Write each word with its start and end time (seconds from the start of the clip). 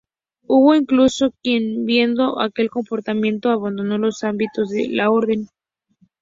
Hubo 0.47 0.73
incluso 0.73 1.31
quien 1.43 1.85
viendo 1.85 2.39
aquel 2.41 2.71
comportamiento 2.71 3.51
abandonó 3.51 3.99
los 3.99 4.23
hábitos 4.23 4.69
de 4.71 4.89
la 4.89 5.11
orden. 5.11 5.47